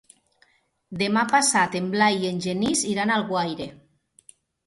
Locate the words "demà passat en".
1.01-1.91